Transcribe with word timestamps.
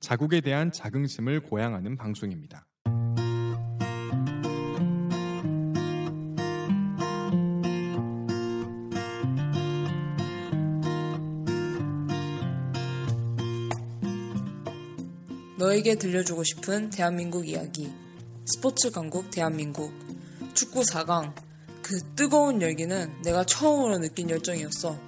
자국에 0.00 0.40
대한 0.40 0.70
자긍심을 0.72 1.40
고양하는 1.40 1.96
방송입니다. 1.96 2.66
너에게 15.58 15.96
들려주고 15.96 16.44
싶은 16.44 16.90
대한민국 16.90 17.48
이야기. 17.48 17.92
스포츠 18.44 18.90
강국 18.90 19.30
대한민국. 19.30 19.92
축구 20.54 20.82
4강. 20.82 21.32
그 21.82 21.98
뜨거운 22.14 22.60
열기는 22.60 23.22
내가 23.22 23.44
처음으로 23.44 23.98
느낀 23.98 24.28
열정이었어. 24.28 24.98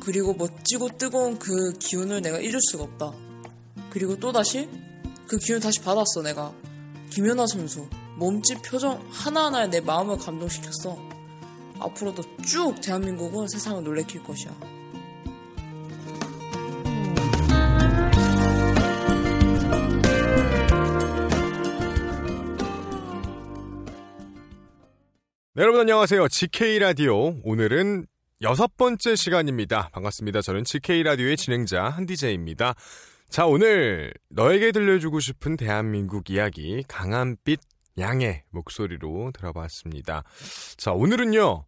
그리고 0.00 0.34
멋지고 0.34 0.96
뜨거운 0.96 1.38
그 1.38 1.72
기운을 1.72 2.22
내가 2.22 2.38
잊을 2.38 2.60
수가 2.60 2.84
없다. 2.84 3.27
그리고 3.90 4.18
또다시 4.18 4.68
그 5.26 5.36
기운 5.38 5.60
다시 5.60 5.80
받았어, 5.80 6.22
내가. 6.22 6.52
김연아 7.10 7.46
선수. 7.46 7.88
몸짓 8.16 8.62
표정 8.62 9.06
하나하나에 9.10 9.68
내 9.68 9.80
마음을 9.80 10.18
감동시켰어. 10.18 10.98
앞으로도 11.80 12.22
쭉 12.42 12.80
대한민국은 12.80 13.46
세상을 13.48 13.82
놀래킬 13.84 14.22
것이야. 14.24 14.50
네, 25.54 25.62
여러분 25.62 25.80
안녕하세요. 25.80 26.28
GK 26.28 26.78
라디오 26.78 27.34
오늘은 27.42 28.06
여섯 28.42 28.76
번째 28.76 29.16
시간입니다. 29.16 29.88
반갑습니다. 29.92 30.40
저는 30.40 30.62
GK 30.64 31.02
라디오의 31.02 31.36
진행자 31.36 31.82
한디제이입니다. 31.82 32.74
자, 33.28 33.44
오늘 33.46 34.14
너에게 34.30 34.72
들려주고 34.72 35.20
싶은 35.20 35.58
대한민국 35.58 36.30
이야기 36.30 36.82
강한빛 36.88 37.60
양의 37.98 38.44
목소리로 38.50 39.32
들어봤습니다. 39.32 40.24
자, 40.78 40.92
오늘은요. 40.92 41.66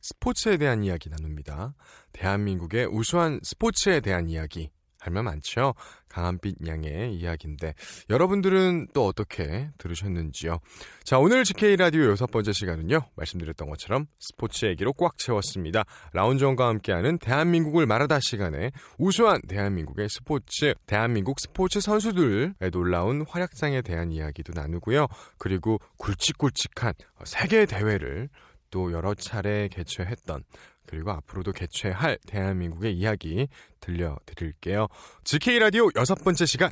스포츠에 0.00 0.56
대한 0.56 0.82
이야기 0.82 1.10
나눕니다. 1.10 1.74
대한민국의 2.12 2.86
우수한 2.86 3.40
스포츠에 3.42 4.00
대한 4.00 4.30
이야기 4.30 4.70
할 5.02 5.12
말 5.12 5.24
많죠? 5.24 5.74
강한빛 6.08 6.66
양의 6.66 7.14
이야기인데 7.14 7.74
여러분들은 8.08 8.88
또 8.94 9.06
어떻게 9.06 9.70
들으셨는지요? 9.78 10.58
자 11.04 11.18
오늘 11.18 11.42
GK 11.44 11.76
라디오 11.76 12.04
여섯 12.10 12.30
번째 12.30 12.52
시간은요 12.52 13.00
말씀드렸던 13.16 13.68
것처럼 13.68 14.06
스포츠 14.20 14.66
얘기로 14.66 14.92
꽉 14.92 15.18
채웠습니다. 15.18 15.84
라운정과 16.12 16.68
함께하는 16.68 17.18
대한민국을 17.18 17.86
말하다 17.86 18.20
시간에 18.20 18.70
우수한 18.98 19.40
대한민국의 19.48 20.08
스포츠, 20.08 20.74
대한민국 20.86 21.40
스포츠 21.40 21.80
선수들의 21.80 22.54
놀라운 22.70 23.24
활약상에 23.26 23.82
대한 23.82 24.12
이야기도 24.12 24.52
나누고요. 24.54 25.08
그리고 25.38 25.78
굵직굵직한 25.98 26.92
세계 27.24 27.66
대회를 27.66 28.28
또 28.70 28.92
여러 28.92 29.14
차례 29.14 29.68
개최했던 29.68 30.44
그리고 30.86 31.10
앞으로도 31.12 31.52
개최할 31.52 32.18
대한민국의 32.26 32.92
이야기 32.94 33.48
들려드릴게요. 33.80 34.88
GK 35.24 35.58
라디오 35.58 35.88
여섯 35.96 36.16
번째 36.16 36.46
시간 36.46 36.70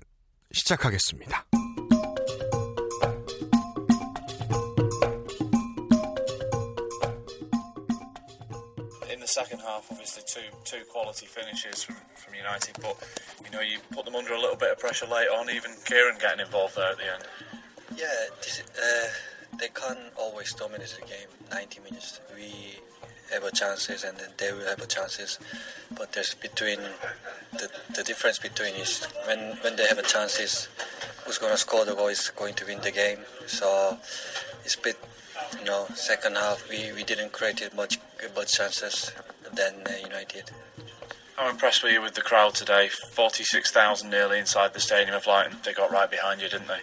시작하겠습니다. 0.53 1.47
in 9.11 9.19
the 9.21 9.29
second 9.29 9.61
half, 9.61 9.85
obviously 9.91 10.23
two 10.27 10.49
two 10.65 10.83
quality 10.91 11.27
finishes 11.27 11.83
from, 11.83 11.97
from 12.15 12.35
United, 12.35 12.75
but 12.81 12.97
you 13.45 13.51
know 13.51 13.61
you 13.61 13.79
put 13.93 14.05
them 14.07 14.15
under 14.17 14.33
a 14.33 14.41
little 14.41 14.57
bit 14.57 14.71
of 14.73 14.79
pressure 14.79 15.07
late 15.07 15.29
on. 15.29 15.51
Even 15.51 15.73
Kieran 15.85 16.17
getting 16.19 16.41
involved 16.41 16.75
there 16.77 16.91
at 16.93 16.97
the 16.97 17.05
end. 17.05 17.25
Yeah, 17.97 18.07
this, 18.41 18.63
uh, 18.63 19.09
they 19.59 19.69
can't 19.69 19.99
always 20.17 20.55
dominate 20.55 20.97
the 20.99 21.05
game. 21.07 21.29
90 21.51 21.81
minutes, 21.81 22.21
we 22.35 22.79
have 23.33 23.45
a 23.45 23.51
chances, 23.51 24.05
and 24.05 24.17
then 24.19 24.31
they 24.37 24.53
will 24.53 24.67
have 24.67 24.81
a 24.81 24.87
chances. 24.87 25.39
But 25.97 26.13
there's 26.13 26.35
between 26.35 26.81
the, 27.53 27.71
the 27.95 28.03
difference 28.03 28.39
between 28.39 28.75
is 28.75 29.05
when 29.27 29.57
when 29.63 29.77
they 29.77 29.87
have 29.87 29.99
a 29.99 30.03
chances, 30.03 30.69
who's 31.25 31.39
going 31.39 31.53
to 31.53 31.59
score 31.59 31.85
the 31.85 31.95
goal 31.95 32.09
is 32.09 32.31
going 32.31 32.55
to 32.55 32.67
win 32.67 32.81
the 32.81 32.91
game. 32.91 33.19
So 33.47 33.99
it's 34.65 34.75
a 34.75 34.81
bit, 34.81 34.99
you 35.59 35.65
know, 35.65 35.87
second 35.95 36.37
half 36.37 36.69
we, 36.69 36.93
we 36.93 37.05
didn't 37.05 37.33
create 37.33 37.63
much 37.75 37.99
much 38.35 38.53
chances 38.53 39.13
than 39.55 39.75
uh, 39.87 39.93
United. 40.03 40.51
How 41.37 41.49
impressed 41.49 41.83
were 41.83 41.89
you 41.89 42.03
with 42.03 42.15
the 42.15 42.21
crowd 42.21 42.55
today? 42.55 42.89
Forty-six 42.89 43.71
thousand 43.71 44.11
nearly 44.11 44.39
inside 44.39 44.75
the 44.75 44.81
stadium 44.81 45.17
of 45.17 45.25
Lighton. 45.25 45.63
They 45.63 45.73
got 45.73 45.91
right 45.91 46.11
behind 46.11 46.41
you, 46.43 46.49
didn't 46.49 46.69
they? 46.69 46.81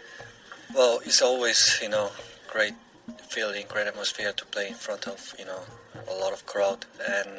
Well, 0.74 1.00
it's 1.06 1.22
always 1.22 1.80
you 1.82 1.90
know 1.90 2.12
great 2.48 2.74
feeling, 3.30 3.66
great 3.68 3.88
atmosphere 3.88 4.34
to 4.34 4.46
play 4.46 4.68
in 4.68 4.74
front 4.74 5.08
of 5.08 5.36
you 5.38 5.46
know 5.46 5.62
a 6.10 6.14
lot 6.14 6.34
of 6.34 6.46
crowd, 6.46 6.86
and 7.08 7.30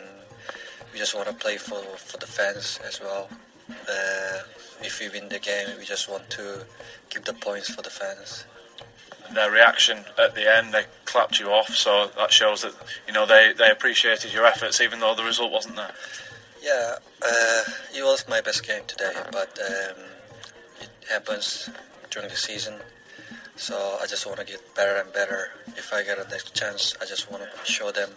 we 0.92 0.98
just 0.98 1.14
want 1.14 1.28
to 1.28 1.34
play 1.34 1.56
for 1.56 1.80
for 1.96 2.18
the 2.18 2.26
fans 2.26 2.78
as 2.86 3.00
well. 3.00 3.28
Uh, 3.70 4.38
if 4.82 5.00
we 5.00 5.08
win 5.08 5.28
the 5.28 5.38
game, 5.38 5.68
we 5.78 5.84
just 5.84 6.08
want 6.08 6.28
to 6.30 6.64
give 7.10 7.24
the 7.24 7.34
points 7.34 7.70
for 7.70 7.82
the 7.82 7.90
fans. 7.90 8.44
And 9.26 9.36
their 9.36 9.50
reaction 9.50 9.98
at 10.18 10.34
the 10.34 10.50
end, 10.50 10.72
they 10.72 10.84
clapped 11.04 11.38
you 11.38 11.48
off, 11.48 11.68
so 11.74 12.10
that 12.16 12.32
shows 12.32 12.62
that 12.62 12.74
you 13.06 13.12
know 13.12 13.26
they, 13.26 13.52
they 13.56 13.70
appreciated 13.70 14.32
your 14.32 14.46
efforts, 14.46 14.80
even 14.80 15.00
though 15.00 15.14
the 15.14 15.24
result 15.24 15.52
wasn't 15.52 15.76
there. 15.76 15.92
Yeah, 16.62 16.96
uh, 17.22 17.62
it 17.94 18.02
was 18.02 18.26
my 18.28 18.40
best 18.40 18.66
game 18.66 18.82
today, 18.86 19.12
but 19.30 19.58
um, 19.60 20.02
it 20.80 20.90
happens 21.08 21.70
during 22.10 22.28
the 22.28 22.36
season. 22.36 22.74
So 23.58 23.98
I 24.00 24.06
just 24.06 24.24
want 24.24 24.38
to 24.38 24.46
get 24.46 24.62
better 24.76 25.00
and 25.00 25.12
better. 25.12 25.50
If 25.76 25.92
I 25.92 26.04
get 26.04 26.16
a 26.18 26.28
next 26.30 26.54
chance, 26.54 26.94
I 27.02 27.04
just 27.04 27.28
want 27.30 27.42
to 27.42 27.70
show 27.70 27.90
them, 27.90 28.08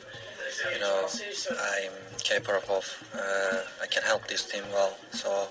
you 0.72 0.80
know, 0.80 1.08
I'm 1.50 1.92
capable 2.20 2.76
of. 2.78 3.10
Uh, 3.14 3.64
I 3.82 3.88
can 3.88 4.04
help 4.04 4.28
this 4.28 4.46
team 4.46 4.64
well. 4.72 4.96
So, 5.12 5.48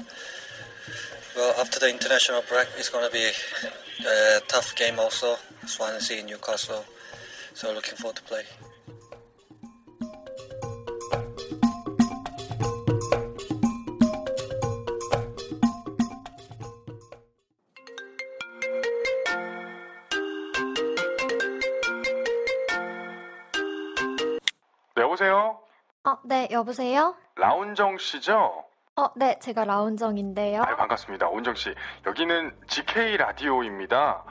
well, 1.36 1.54
after 1.60 1.80
the 1.80 1.90
international 1.90 2.42
break, 2.48 2.68
it's 2.78 2.88
going 2.88 3.04
to 3.04 3.12
be 3.12 3.30
a 4.06 4.40
tough 4.46 4.76
game 4.76 5.00
also. 5.00 5.36
Swansea, 5.66 6.22
Newcastle. 6.22 6.84
So 7.54 7.74
looking 7.74 7.96
forward 7.96 8.16
to 8.16 8.22
play. 8.22 8.44
여보세요? 26.50 27.14
라운정 27.36 27.98
씨죠? 27.98 28.64
어, 29.00 29.10
네, 29.16 29.38
제가 29.38 29.64
라운정인데요. 29.64 30.60
아, 30.60 30.76
반갑습니다. 30.76 31.28
온정 31.28 31.54
씨. 31.54 31.74
여기는 32.06 32.54
GK 32.66 33.16
라디오입니다. 33.16 34.24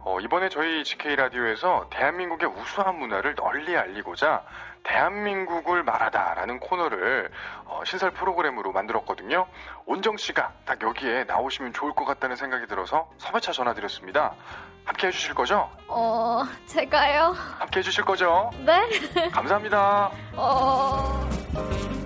어, 0.00 0.18
이번에 0.20 0.48
저희 0.48 0.82
GK 0.82 1.14
라디오에서 1.14 1.86
대한민국의 1.90 2.48
우수한 2.48 2.98
문화를 2.98 3.36
널리 3.36 3.76
알리고자 3.76 4.42
대한민국을 4.82 5.84
말하다라는 5.84 6.58
코너를 6.58 7.30
어, 7.66 7.82
신설 7.84 8.10
프로그램으로 8.10 8.72
만들었거든요. 8.72 9.46
온정 9.84 10.16
씨가 10.16 10.52
딱 10.64 10.82
여기에 10.82 11.24
나오시면 11.24 11.72
좋을 11.72 11.92
것 11.92 12.04
같다는 12.04 12.34
생각이 12.34 12.66
들어서 12.66 13.08
섭외차 13.18 13.52
전화드렸습니다. 13.52 14.34
함께 14.84 15.06
해주실 15.06 15.34
거죠? 15.34 15.70
어, 15.86 16.42
제가요? 16.66 17.32
함께 17.58 17.78
해주실 17.78 18.04
거죠? 18.04 18.50
네? 18.64 19.30
감사합니다. 19.30 20.10
어... 20.34 22.05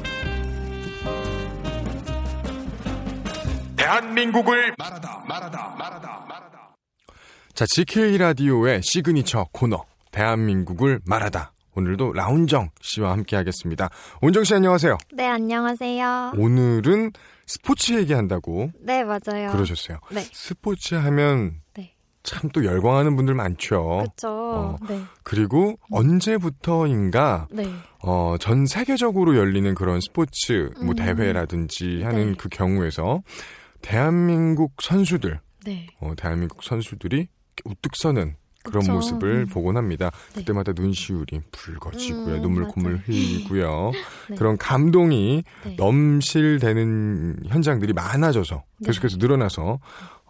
대한민국을 3.91 4.73
말하다, 4.79 5.25
말하다, 5.29 5.75
말하다, 5.77 6.27
말하다. 6.29 6.77
자, 7.55 7.67
GK 7.75 8.19
라디오의 8.19 8.83
시그니처 8.85 9.49
코너 9.51 9.85
대한민국을 10.13 11.01
말하다. 11.05 11.53
오늘도 11.75 12.13
라운정 12.13 12.71
씨와 12.81 13.11
함께 13.11 13.35
하겠습니다. 13.35 13.89
온정 14.23 14.45
씨 14.45 14.55
안녕하세요. 14.55 14.97
네, 15.13 15.27
안녕하세요. 15.27 16.35
오늘은 16.39 17.11
스포츠 17.47 17.95
얘기한다고 17.95 18.71
네, 18.81 19.03
맞아요. 19.03 19.51
그러셨어요. 19.51 19.99
네. 20.13 20.21
스포츠 20.33 20.95
하면 20.95 21.55
네. 21.75 21.95
참또 22.23 22.65
열광하는 22.65 23.17
분들 23.17 23.35
많죠. 23.35 24.05
그쵸. 24.05 24.29
어, 24.29 24.77
네. 24.89 25.03
그리고 25.25 25.81
언제부터인가 25.91 27.49
네. 27.51 27.65
어, 28.05 28.37
전 28.39 28.67
세계적으로 28.67 29.37
열리는 29.37 29.75
그런 29.75 30.01
스포츠 30.01 30.71
뭐 30.77 30.91
음. 30.91 30.95
대회라든지 30.95 32.03
하는 32.05 32.31
네. 32.31 32.35
그 32.39 32.49
경우에서 32.49 33.23
대한민국 33.83 34.75
선수들, 34.83 35.41
네. 35.65 35.87
어, 36.01 36.15
대한민국 36.17 36.63
선수들이 36.63 37.29
우뚝 37.65 37.97
서는 37.97 38.37
그런 38.63 38.81
그쵸. 38.83 38.93
모습을 38.93 39.31
음. 39.31 39.47
보곤 39.47 39.77
합니다. 39.77 40.11
네. 40.35 40.41
그때마다 40.41 40.73
눈시울이 40.73 41.41
붉어지고요. 41.51 42.37
음, 42.37 42.43
눈물 42.43 42.63
맞아요. 42.63 42.73
콧물 42.75 42.97
흘리고요. 43.07 43.93
네. 44.29 44.37
그런 44.37 44.59
감동이 44.59 45.45
네. 45.65 45.77
넘실대는 45.77 47.45
현장들이 47.47 47.93
많아져서 47.95 48.63
네. 48.81 48.87
계속해서 48.87 49.17
늘어나서 49.19 49.81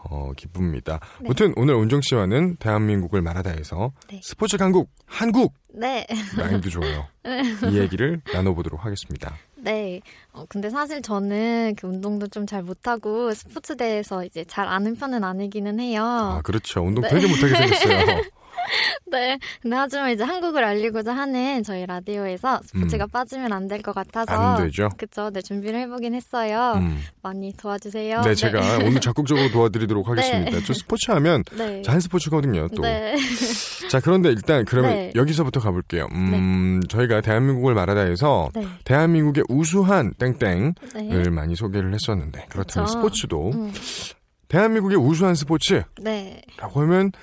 어, 0.03 0.33
기쁩니다. 0.37 0.99
네. 1.21 1.27
아무튼 1.27 1.53
오늘 1.57 1.75
온정 1.75 2.01
씨와는 2.01 2.57
대한민국을 2.57 3.21
말하다해서 3.23 3.93
네. 4.11 4.21
스포츠 4.23 4.57
강국 4.57 4.91
한국 5.07 5.55
네. 5.75 6.07
마인드 6.37 6.69
좋아요. 6.71 7.07
네. 7.23 7.43
이 7.71 7.79
얘기를 7.79 8.21
나눠보도록 8.33 8.85
하겠습니다. 8.85 9.35
네. 9.57 10.01
어, 10.33 10.45
근데 10.49 10.71
사실 10.71 11.03
저는 11.03 11.75
그 11.77 11.87
운동도 11.87 12.27
좀 12.29 12.47
잘 12.47 12.63
못하고 12.63 13.33
스포츠 13.35 13.77
대해서 13.77 14.25
이제 14.25 14.45
잘 14.45 14.67
아는 14.67 14.97
편은 14.97 15.23
아니기는 15.23 15.79
해요. 15.79 16.03
아 16.03 16.41
그렇죠. 16.43 16.81
운동 16.83 17.03
네. 17.03 17.11
되게 17.11 17.29
못하게 17.29 17.55
생겼어요. 17.55 18.23
네. 19.11 19.39
근데 19.63 19.77
하지만 19.77 20.11
이제 20.11 20.23
한국을 20.25 20.63
알리고자 20.65 21.15
하는 21.15 21.63
저희 21.63 21.85
라디오에서 21.87 22.61
스포츠가 22.65 23.05
음. 23.05 23.09
빠지면 23.09 23.53
안 23.53 23.69
될 23.69 23.83
것 23.83 23.95
같아서. 23.95 24.33
안 24.33 24.65
되죠. 24.65 24.89
그쵸. 24.97 25.31
네, 25.31 25.41
준비를 25.43 25.81
해보긴 25.81 26.15
했어요. 26.15 26.75
음. 26.77 27.01
많이 27.23 27.53
도와주세요. 27.57 28.21
네, 28.23 28.35
제가 28.35 28.79
오늘 28.85 29.01
적극적으로 29.01 29.49
도와드리도록 29.53 30.09
하겠습니다. 30.09 30.51
네. 30.51 30.65
저 30.65 30.73
스포츠 30.73 31.11
하면 31.13 31.43
네. 31.57 31.83
잔 31.83 32.01
스포츠거든요, 32.01 32.69
또. 32.75 32.83
네. 32.83 33.17
자, 33.89 34.01
그런데 34.01 34.31
일단 34.31 34.65
그러면 34.65 34.91
네. 34.93 35.13
여기서부터 35.15 35.61
가볼게요. 35.61 36.09
음, 36.13 36.81
저희가 36.89 37.21
대한민국을 37.21 37.75
말하다 37.75 38.01
해서 38.03 38.51
네. 38.55 38.67
대한민국의 38.85 39.45
우수한 39.49 40.15
땡땡을 40.15 40.75
네. 40.95 41.31
많이 41.31 41.55
소개를 41.57 41.93
했었는데 41.95 42.47
그렇다면 42.51 42.87
그쵸. 42.87 42.99
스포츠도 42.99 43.51
음. 43.55 43.73
대한민국의 44.49 44.97
우수한 44.99 45.35
스포츠라고 45.37 45.87
네. 46.03 46.43
하면 46.75 47.13
딱 47.13 47.21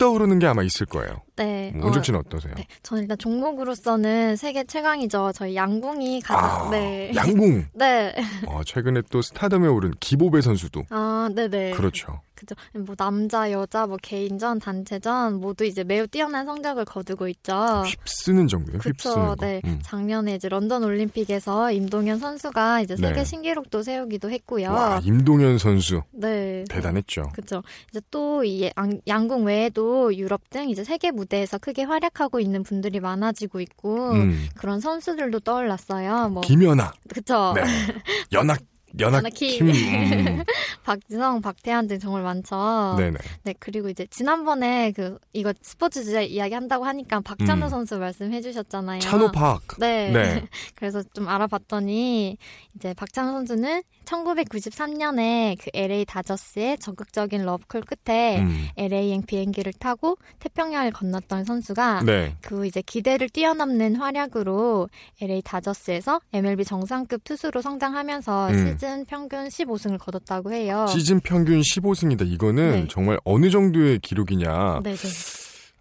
떠오르는 0.00 0.38
게 0.38 0.46
아마 0.46 0.62
있을 0.62 0.86
거예요. 0.86 1.20
네. 1.36 1.72
음, 1.74 1.84
온정 1.84 2.02
씨는 2.02 2.20
어 2.20 2.22
떠세요? 2.28 2.54
네. 2.56 2.66
저는 2.82 3.02
일단 3.02 3.18
종목으로서는 3.18 4.36
세계 4.36 4.64
최강이죠. 4.64 5.32
저희 5.34 5.54
양궁이 5.54 6.22
가장, 6.22 6.68
아, 6.68 6.70
네. 6.70 7.12
양궁. 7.14 7.66
네. 7.74 8.14
어, 8.46 8.62
최근에 8.64 9.02
또 9.10 9.20
스타덤에 9.20 9.68
오른 9.68 9.92
기보배 10.00 10.40
선수도 10.40 10.84
아, 10.88 11.28
네 11.34 11.48
네. 11.48 11.72
그렇죠. 11.72 12.22
그죠. 12.40 12.54
뭐 12.74 12.94
남자, 12.96 13.52
여자, 13.52 13.86
뭐 13.86 13.98
개인전, 14.02 14.58
단체전 14.58 15.40
모두 15.40 15.64
이제 15.64 15.84
매우 15.84 16.06
뛰어난 16.06 16.46
성적을 16.46 16.86
거두고 16.86 17.28
있죠. 17.28 17.82
휩쓰는 17.86 18.48
정도예요. 18.48 18.78
그쵸, 18.78 19.14
거. 19.14 19.36
네. 19.38 19.60
음. 19.64 19.78
작년에 19.82 20.34
이제 20.34 20.48
런던 20.48 20.82
올림픽에서 20.82 21.70
임동현 21.72 22.18
선수가 22.18 22.80
이제 22.80 22.96
세계 22.96 23.12
네. 23.12 23.24
신기록도 23.24 23.82
세우기도 23.82 24.30
했고요. 24.30 24.70
와, 24.70 25.00
임동현 25.04 25.58
선수 25.58 26.02
네. 26.12 26.64
대단했죠. 26.68 27.30
그죠. 27.34 27.62
이제 27.90 28.00
또 28.10 28.40
이 28.42 28.70
양궁 29.06 29.44
외에도 29.44 30.14
유럽 30.16 30.48
등 30.50 30.70
이제 30.70 30.82
세계 30.84 31.10
무대에서 31.10 31.58
크게 31.58 31.82
활약하고 31.82 32.40
있는 32.40 32.62
분들이 32.62 33.00
많아지고 33.00 33.60
있고 33.60 34.12
음. 34.12 34.48
그런 34.56 34.80
선수들도 34.80 35.40
떠올랐어요. 35.40 36.30
뭐 36.30 36.40
김연아, 36.42 36.92
그쵸. 37.08 37.52
네. 37.54 37.62
연학 38.32 38.58
연하킴. 38.98 39.32
팀. 39.32 39.70
음. 39.70 40.44
박지성, 40.84 41.40
박태환 41.40 41.86
등 41.86 41.98
정말 41.98 42.22
많죠. 42.22 42.94
네네. 42.96 43.18
네, 43.44 43.54
그리고 43.58 43.88
이제 43.88 44.06
지난번에 44.10 44.92
그 44.92 45.18
이거 45.32 45.52
스포츠 45.62 46.02
주제 46.02 46.24
이야기 46.24 46.54
한다고 46.54 46.84
하니까 46.84 47.20
박찬호 47.20 47.66
음. 47.66 47.68
선수 47.68 47.98
말씀해 47.98 48.40
주셨잖아요. 48.40 49.00
찬호팍. 49.00 49.78
네. 49.78 50.10
네. 50.10 50.44
그래서 50.74 51.02
좀 51.12 51.28
알아봤더니 51.28 52.36
이제 52.76 52.94
박찬호 52.94 53.32
선수는 53.32 53.82
1993년에 54.04 55.56
그 55.60 55.70
LA 55.74 56.04
다저스의 56.04 56.78
적극적인 56.78 57.44
러브콜 57.44 57.82
끝에 57.82 58.40
음. 58.40 58.68
LA행 58.76 59.22
비행기를 59.22 59.72
타고 59.74 60.16
태평양을 60.40 60.90
건넜던 60.92 61.44
선수가 61.44 62.02
네. 62.04 62.36
그 62.40 62.66
이제 62.66 62.82
기대를 62.82 63.28
뛰어넘는 63.28 63.96
활약으로 63.96 64.88
LA 65.20 65.42
다저스에서 65.42 66.20
MLB 66.32 66.64
정상급 66.64 67.24
투수로 67.24 67.62
성장하면서 67.62 68.48
음. 68.50 68.54
시즌 68.80 69.04
평균 69.04 69.46
15승을 69.48 69.98
거뒀다고 69.98 70.52
해요. 70.52 70.86
시즌 70.88 71.20
평균 71.20 71.60
15승이다. 71.60 72.26
이거는 72.26 72.68
어. 72.70 72.72
네. 72.76 72.86
정말 72.88 73.18
어느 73.24 73.50
정도의 73.50 73.98
기록이냐. 73.98 74.80
네네. 74.82 74.96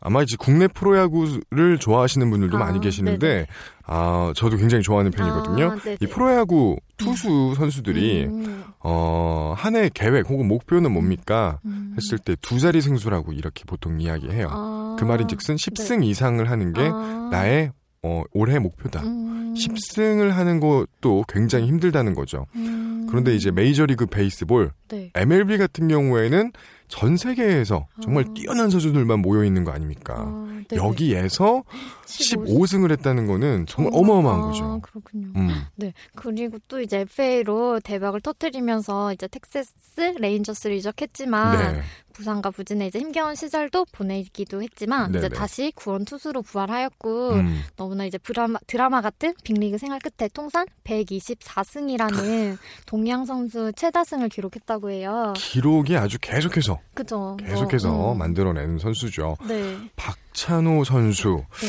아마 0.01 0.21
이제 0.21 0.35
국내 0.37 0.67
프로야구를 0.67 1.77
좋아하시는 1.79 2.29
분들도 2.29 2.57
아, 2.57 2.59
많이 2.59 2.79
계시는데, 2.81 3.27
네네. 3.27 3.45
아, 3.85 4.31
저도 4.35 4.57
굉장히 4.57 4.83
좋아하는 4.83 5.11
편이거든요. 5.11 5.71
아. 5.71 5.95
이 5.99 6.07
프로야구 6.07 6.77
투수 6.97 7.53
선수들이, 7.55 8.25
음, 8.25 8.63
어, 8.81 9.53
한 9.57 9.75
해 9.75 9.89
계획 9.93 10.29
혹은 10.29 10.47
목표는 10.49 10.91
뭡니까? 10.91 11.59
음. 11.65 11.95
했을 11.97 12.17
때 12.17 12.35
두 12.41 12.59
자리 12.59 12.81
승수라고 12.81 13.31
이렇게 13.33 13.63
보통 13.65 13.99
이야기해요. 14.01 14.47
아, 14.51 14.95
그 14.99 15.05
말인 15.05 15.27
즉슨 15.29 15.55
10승 15.55 16.03
이상을 16.05 16.49
하는 16.49 16.73
게 16.73 16.81
아. 16.93 17.29
나의 17.31 17.71
어, 18.03 18.23
올해 18.33 18.59
목표다. 18.59 19.01
음. 19.01 19.53
10승을 19.55 20.29
하는 20.29 20.59
것도 20.59 21.25
굉장히 21.27 21.67
힘들다는 21.67 22.13
거죠. 22.13 22.45
음. 22.55 23.07
그런데 23.09 23.35
이제 23.35 23.51
메이저리그 23.51 24.05
베이스볼, 24.05 24.71
네. 24.89 25.11
MLB 25.15 25.57
같은 25.57 25.87
경우에는 25.87 26.51
전 26.87 27.17
세계에서 27.17 27.87
정말 28.01 28.25
아. 28.27 28.33
뛰어난 28.33 28.69
선수들만 28.69 29.19
모여 29.19 29.43
있는 29.43 29.63
거 29.63 29.71
아닙니까? 29.71 30.15
아. 30.17 30.63
여기에서 30.75 31.63
15 32.05 32.43
15승을 32.43 32.91
했다는 32.91 33.27
거는 33.27 33.65
정말 33.67 33.91
어마어마한 33.95 34.39
아, 34.39 34.43
거죠. 34.43 34.79
그렇군요. 34.81 35.27
음. 35.35 35.49
네. 35.75 35.93
그리고 36.15 36.57
또 36.67 36.79
이제 36.81 36.99
FA로 36.99 37.79
대박을 37.79 38.21
터뜨리면서 38.21 39.13
이제 39.13 39.27
텍사스 39.27 40.17
레인저스를 40.19 40.75
이적했지만 40.75 41.73
네. 41.73 41.81
부상과 42.19 42.51
부진의 42.51 42.89
이제 42.89 42.99
힘겨운 42.99 43.33
시절도 43.33 43.85
보내기도 43.93 44.61
했지만 44.61 45.09
이제 45.11 45.21
네네. 45.21 45.35
다시 45.35 45.71
구원 45.73 46.03
투수로 46.03 46.41
부활하였고 46.41 47.29
음. 47.31 47.63
너무나 47.77 48.05
이제 48.05 48.17
드라마, 48.17 48.59
드라마 48.67 49.01
같은 49.01 49.33
빅리그 49.43 49.77
생활 49.77 49.99
끝에 49.99 50.27
통산 50.33 50.65
124승이라는 50.83 52.57
동양 52.85 53.25
선수 53.25 53.71
최다승을 53.73 54.27
기록했다고 54.27 54.91
해요. 54.91 55.33
기록이 55.37 55.95
아주 55.95 56.17
계속해서 56.19 56.79
그죠? 56.93 57.37
계속해서 57.37 57.89
어, 57.93 58.11
음. 58.13 58.17
만들어내는 58.17 58.79
선수죠. 58.79 59.37
네. 59.47 59.77
박찬호 59.95 60.83
선수. 60.83 61.43
네. 61.61 61.67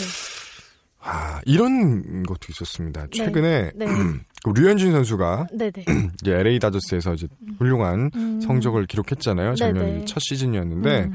아, 1.02 1.40
이런 1.47 2.25
것도 2.25 2.40
있었습니다. 2.50 3.07
최근에 3.12 3.71
네. 3.75 3.87
그 3.87 4.21
류현진 4.44 4.92
선수가. 4.92 5.49
이제 6.23 6.32
LA 6.32 6.59
다저스에서 6.59 7.14
이제 7.14 7.26
훌륭한 7.59 8.11
음. 8.14 8.40
성적을 8.40 8.87
기록했잖아요. 8.87 9.54
작년 9.54 9.85
네네. 9.85 10.04
첫 10.06 10.20
시즌이었는데 10.20 11.04
음. 11.04 11.14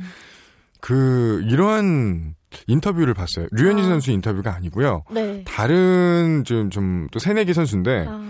그 0.82 1.42
이러한 1.50 2.36
인터뷰를 2.68 3.14
봤어요. 3.14 3.48
류현진 3.52 3.86
아. 3.86 3.90
선수 3.90 4.12
인터뷰가 4.12 4.54
아니고요. 4.56 5.04
네. 5.12 5.44
다른 5.46 6.44
좀 6.46 6.70
좀 6.70 7.08
또 7.12 7.20
새내기 7.20 7.54
선수인데 7.54 8.06
아, 8.08 8.28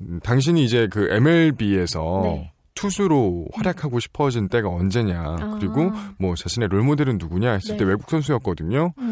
음, 0.00 0.20
당신이 0.22 0.64
이제 0.64 0.88
그 0.90 1.08
MLB에서 1.10 2.20
네. 2.24 2.52
투수로 2.74 3.46
활약하고 3.54 4.00
싶어진 4.00 4.48
때가 4.48 4.68
언제냐 4.68 5.20
아. 5.20 5.56
그리고 5.58 5.90
뭐 6.18 6.34
자신의 6.34 6.68
롤모델은 6.68 7.18
누구냐 7.18 7.52
했을 7.52 7.76
때 7.76 7.84
네. 7.84 7.90
외국 7.90 8.08
선수였거든요. 8.10 8.94
음. 8.98 9.11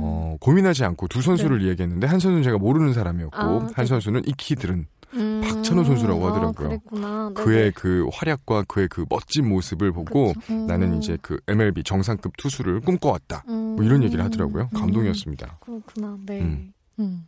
어, 0.00 0.36
고민하지 0.40 0.84
않고 0.84 1.08
두 1.08 1.22
선수를 1.22 1.62
이야기했는데 1.62 2.06
한 2.06 2.18
선수는 2.18 2.42
제가 2.42 2.58
모르는 2.58 2.92
사람이었고 2.92 3.36
아, 3.36 3.58
한 3.58 3.72
네. 3.76 3.86
선수는 3.86 4.22
익히 4.26 4.56
들은 4.56 4.86
음. 5.14 5.40
박찬호 5.42 5.84
선수라고 5.84 6.26
하더라고요. 6.26 6.66
아, 6.66 6.68
그랬구나. 6.68 7.30
네네. 7.34 7.34
그의 7.34 7.72
그 7.72 8.08
활약과 8.12 8.64
그의 8.64 8.88
그 8.88 9.04
멋진 9.08 9.48
모습을 9.48 9.92
보고 9.92 10.32
그쵸. 10.32 10.52
음. 10.52 10.66
나는 10.66 10.98
이제 10.98 11.16
그 11.22 11.38
MLB 11.46 11.84
정상급 11.84 12.36
투수를 12.36 12.80
꿈꿔왔다. 12.80 13.44
음. 13.48 13.76
뭐 13.76 13.84
이런 13.84 14.02
얘기를 14.02 14.24
하더라고요. 14.24 14.68
음. 14.72 14.78
감동이었습니다. 14.78 15.58
그렇구나. 15.60 16.18
네. 16.26 16.72
음. 16.98 17.26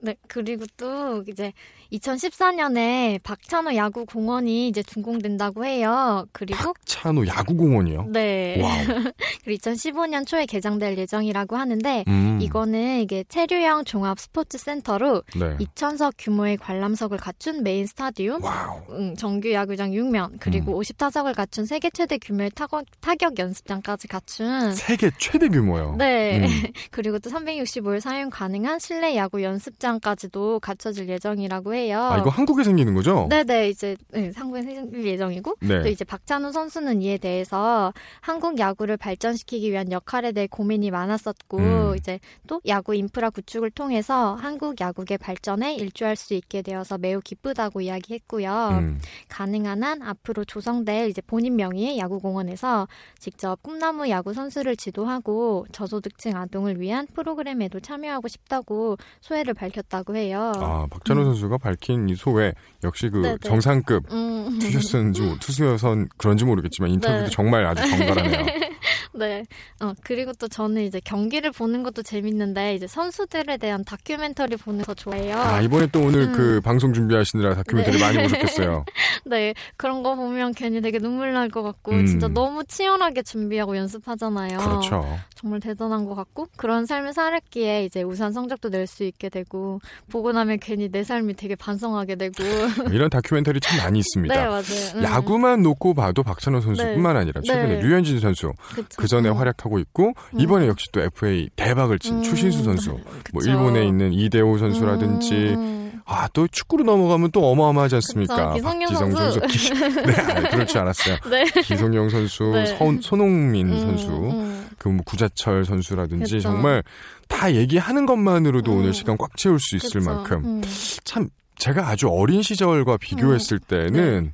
음. 0.00 0.06
네, 0.06 0.16
그리고 0.28 0.64
또 0.76 1.24
이제 1.28 1.52
2014년에 1.92 3.20
박찬호 3.22 3.74
야구 3.74 4.04
공원이 4.04 4.68
이제 4.68 4.82
준공된다고 4.82 5.64
해요. 5.64 6.26
그리고 6.32 6.74
찬호 6.84 7.26
야구 7.26 7.56
공원이요? 7.56 8.06
네. 8.12 8.60
wow. 8.60 8.74
그리고 9.44 9.60
2015년 9.60 10.26
초에 10.26 10.46
개장될 10.46 10.96
예정이라고 10.98 11.56
하는데 11.56 12.04
음. 12.06 12.38
이거는 12.40 13.00
이게 13.00 13.24
체류형 13.28 13.84
종합 13.84 14.20
스포츠 14.20 14.58
센터로 14.58 15.22
네. 15.34 15.56
2천석 15.56 16.14
규모의 16.18 16.58
관람석을 16.58 17.18
갖춘 17.18 17.62
메인 17.62 17.86
스타디움, 17.86 18.44
wow. 18.44 18.82
음, 18.90 19.16
정규 19.16 19.52
야구장 19.52 19.90
6면, 19.90 20.36
그리고 20.38 20.80
50타석을 20.80 21.34
갖춘 21.34 21.66
세계 21.66 21.90
최대 21.90 22.18
규모의 22.18 22.50
타격, 22.54 22.84
타격 23.00 23.38
연습장까지 23.38 24.08
갖춘 24.08 24.72
세계 24.74 25.10
최대 25.18 25.48
규모요. 25.48 25.96
네. 25.96 26.38
음. 26.38 26.46
그리고 26.92 27.18
또 27.18 27.30
365일 27.30 28.00
사용 28.00 28.30
가능한 28.30 28.78
실내 28.78 29.16
야구 29.16 29.42
연습장 29.42 29.87
까지도 30.00 30.60
갖춰질 30.60 31.08
예정이라고 31.08 31.74
해요. 31.74 32.00
아, 32.00 32.18
이거 32.18 32.30
한국에 32.30 32.62
생기는 32.62 32.94
거죠? 32.94 33.26
네네 33.28 33.70
이제 33.70 33.96
네, 34.12 34.30
한국에 34.34 34.62
생길 34.62 35.04
예정이고 35.04 35.56
네. 35.60 35.82
또 35.82 35.88
이제 35.88 36.04
박찬호 36.04 36.52
선수는 36.52 37.02
이에 37.02 37.18
대해서 37.18 37.92
한국 38.20 38.58
야구를 38.58 38.96
발전시키기 38.96 39.70
위한 39.70 39.90
역할에 39.90 40.32
대해 40.32 40.46
고민이 40.46 40.90
많았었고 40.90 41.58
음. 41.58 41.96
이제 41.96 42.20
또 42.46 42.60
야구 42.66 42.94
인프라 42.94 43.30
구축을 43.30 43.70
통해서 43.70 44.34
한국 44.34 44.80
야구의 44.80 45.18
발전에 45.18 45.74
일조할 45.74 46.16
수 46.16 46.34
있게 46.34 46.62
되어서 46.62 46.98
매우 46.98 47.20
기쁘다고 47.20 47.80
이야기했고요. 47.80 48.68
음. 48.72 49.00
가능한 49.28 49.82
한 49.82 50.02
앞으로 50.02 50.44
조성될 50.44 51.08
이제 51.08 51.22
본인 51.22 51.56
명의의 51.56 51.98
야구공원에서 51.98 52.88
직접 53.18 53.62
꿈나무 53.62 54.08
야구 54.08 54.34
선수를 54.34 54.76
지도하고 54.76 55.66
저소득층 55.72 56.36
아동을 56.36 56.80
위한 56.80 57.06
프로그램에도 57.06 57.80
참여하고 57.80 58.28
싶다고 58.28 58.96
소회를 59.20 59.54
밝혔 59.54 59.77
다고 59.82 60.16
해요. 60.16 60.52
아, 60.56 60.86
박찬호 60.90 61.24
선수가 61.24 61.58
밝힌 61.58 62.08
이 62.08 62.14
소회 62.14 62.52
역시 62.84 63.08
그 63.08 63.18
네네. 63.18 63.38
정상급 63.42 64.12
음. 64.12 64.58
투수였는지 64.60 65.22
모- 65.22 65.38
투수여선 65.38 66.08
그런지 66.16 66.44
모르겠지만 66.44 66.90
인터뷰도 66.90 67.24
네. 67.24 67.30
정말 67.30 67.66
아주 67.66 67.88
정갈하네요. 67.88 68.46
네. 69.14 69.44
어, 69.80 69.92
그리고 70.04 70.32
또 70.32 70.48
저는 70.48 70.82
이제 70.82 71.00
경기를 71.00 71.50
보는 71.50 71.82
것도 71.82 72.02
재밌는데, 72.02 72.74
이제 72.74 72.86
선수들에 72.86 73.56
대한 73.58 73.84
다큐멘터리 73.84 74.56
보는 74.56 74.84
거 74.84 74.94
좋아해요. 74.94 75.36
아, 75.36 75.60
이번에 75.60 75.86
또 75.92 76.00
오늘 76.02 76.22
음. 76.28 76.32
그 76.32 76.60
방송 76.62 76.92
준비하시느라 76.92 77.54
다큐멘터리 77.56 77.98
네. 77.98 78.02
많이 78.04 78.18
보셨겠어요. 78.22 78.84
네. 79.26 79.54
그런 79.76 80.02
거 80.02 80.14
보면 80.16 80.54
괜히 80.54 80.80
되게 80.80 80.98
눈물 80.98 81.32
날 81.32 81.48
것 81.48 81.62
같고, 81.62 81.92
음. 81.92 82.06
진짜 82.06 82.28
너무 82.28 82.64
치열하게 82.64 83.22
준비하고 83.22 83.76
연습하잖아요. 83.76 84.58
그렇죠. 84.58 85.18
정말 85.34 85.60
대단한 85.60 86.04
것 86.04 86.14
같고, 86.14 86.48
그런 86.56 86.84
삶을 86.84 87.12
살았기에 87.14 87.84
이제 87.84 88.02
우수한 88.02 88.32
성적도 88.32 88.68
낼 88.68 88.86
수 88.86 89.04
있게 89.04 89.28
되고, 89.28 89.80
보고 90.10 90.32
나면 90.32 90.58
괜히 90.60 90.88
내 90.90 91.04
삶이 91.04 91.34
되게 91.34 91.54
반성하게 91.54 92.16
되고. 92.16 92.34
이런 92.92 93.10
다큐멘터리 93.10 93.60
참 93.60 93.78
많이 93.78 93.98
있습니다. 93.98 94.34
네, 94.34 94.46
맞아요. 94.46 94.62
음. 94.96 95.02
야구만 95.02 95.62
놓고 95.62 95.94
봐도 95.94 96.22
박찬호 96.22 96.60
선수뿐만 96.60 97.14
네. 97.14 97.20
아니라 97.20 97.40
최근에 97.42 97.76
네. 97.76 97.80
류현진 97.82 98.20
선수 98.20 98.52
그쵸. 98.74 98.97
그 98.98 99.06
전에 99.06 99.28
음. 99.30 99.36
활약하고 99.36 99.78
있고 99.78 100.12
이번에 100.36 100.66
역시 100.66 100.86
또 100.92 101.00
FA 101.00 101.48
대박을 101.54 102.00
친 102.00 102.16
음. 102.18 102.22
추신수 102.24 102.64
선수, 102.64 102.90
뭐 102.90 103.00
그쵸. 103.40 103.48
일본에 103.50 103.86
있는 103.86 104.12
이대호 104.12 104.58
선수라든지 104.58 105.32
음. 105.34 106.00
아또 106.04 106.48
축구로 106.48 106.82
넘어가면 106.84 107.30
또 107.30 107.48
어마어마하지 107.50 107.94
않습니까? 107.96 108.54
그쵸, 108.54 108.78
기성용 108.80 109.10
선수. 109.12 109.40
기- 109.42 109.70
네, 109.74 110.14
아, 110.20 110.40
그렇지 110.50 110.78
않았어요. 110.78 111.16
네. 111.30 111.44
기성용 111.62 112.08
선수, 112.10 112.44
네. 112.52 112.66
선- 112.76 113.00
손흥민 113.00 113.68
음, 113.72 113.80
선수, 113.80 114.08
음. 114.10 114.66
그 114.78 114.88
뭐 114.88 115.02
구자철 115.04 115.64
선수라든지 115.64 116.36
그쵸. 116.36 116.40
정말 116.48 116.82
다 117.28 117.52
얘기하는 117.54 118.04
것만으로도 118.06 118.72
음. 118.72 118.78
오늘 118.78 118.94
시간 118.94 119.16
꽉 119.16 119.36
채울 119.36 119.60
수 119.60 119.76
있을 119.76 120.00
그쵸. 120.00 120.10
만큼 120.10 120.44
음. 120.44 120.62
참 121.04 121.28
제가 121.56 121.88
아주 121.88 122.08
어린 122.08 122.42
시절과 122.42 122.96
비교했을 122.96 123.58
때는 123.58 124.32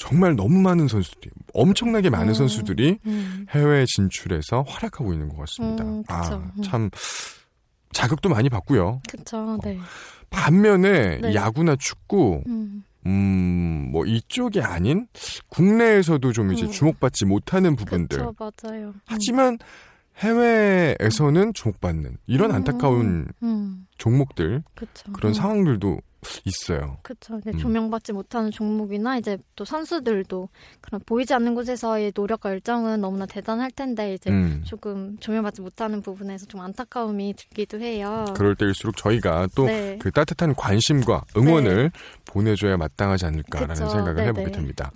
정말 0.00 0.34
너무 0.34 0.58
많은 0.60 0.88
선수들이 0.88 1.30
엄청나게 1.52 2.08
많은 2.08 2.28
네. 2.28 2.32
음. 2.32 2.34
선수들이 2.34 2.98
음. 3.04 3.46
해외 3.50 3.84
진출해서 3.86 4.62
활약하고 4.66 5.12
있는 5.12 5.28
것 5.28 5.36
같습니다. 5.40 5.84
음, 5.84 6.02
그쵸. 6.02 6.14
아, 6.14 6.52
음. 6.56 6.62
참 6.62 6.90
자극도 7.92 8.30
많이 8.30 8.48
받고요. 8.48 9.02
그쵸, 9.06 9.58
네. 9.62 9.78
반면에 10.30 11.18
네. 11.20 11.34
야구나 11.34 11.76
축구, 11.76 12.42
음. 12.46 12.82
음, 13.04 13.90
뭐 13.92 14.06
이쪽이 14.06 14.62
아닌 14.62 15.06
국내에서도 15.48 16.32
좀 16.32 16.50
이제 16.54 16.64
음. 16.64 16.70
주목받지 16.70 17.26
못하는 17.26 17.76
부분들. 17.76 18.18
그쵸, 18.18 18.34
맞아요. 18.38 18.86
음. 18.88 19.00
하지만 19.04 19.58
해외에서는 20.16 21.52
주목받는 21.52 22.16
이런 22.26 22.52
음, 22.52 22.56
안타까운 22.56 23.28
음, 23.42 23.86
종목들 23.98 24.62
그쵸. 24.74 25.12
그런 25.12 25.32
음. 25.32 25.34
상황들도 25.34 26.00
있어요. 26.44 26.98
그쵸. 27.02 27.38
이제 27.38 27.50
음. 27.50 27.58
조명받지 27.58 28.12
못하는 28.12 28.50
종목이나 28.50 29.16
이제 29.16 29.38
또 29.56 29.64
선수들도 29.64 30.48
그런 30.80 31.00
보이지 31.06 31.32
않는 31.34 31.54
곳에서의 31.54 32.12
노력과 32.14 32.50
열정은 32.50 33.00
너무나 33.00 33.26
대단할 33.26 33.70
텐데 33.70 34.14
이제 34.14 34.30
음. 34.30 34.62
조금 34.64 35.16
조명받지 35.18 35.62
못하는 35.62 36.02
부분에서 36.02 36.46
좀 36.46 36.60
안타까움이 36.60 37.34
들기도 37.36 37.80
해요. 37.80 38.26
그럴 38.36 38.54
때일수록 38.54 38.96
저희가 38.96 39.48
또그 39.54 39.70
네. 39.70 39.98
따뜻한 40.12 40.54
관심과 40.54 41.24
응원을 41.36 41.90
보내줘야 42.26 42.76
마땅하지 42.76 43.26
않을까라는 43.26 43.74
그쵸. 43.74 43.88
생각을 43.88 44.14
네네. 44.16 44.28
해보게 44.28 44.52
됩니다. 44.52 44.90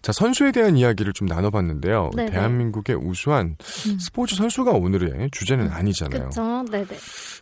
자 0.00 0.12
선수에 0.12 0.52
대한 0.52 0.76
이야기를 0.76 1.12
좀 1.12 1.26
나눠봤는데요. 1.26 2.10
네네. 2.16 2.30
대한민국의 2.32 2.96
우수한 2.96 3.56
음. 3.86 3.98
스포츠 3.98 4.34
선수가 4.36 4.72
오늘의 4.72 5.30
주제는 5.32 5.70
아니잖아요. 5.70 6.30
그쵸. 6.30 6.64
네네. 6.70 6.86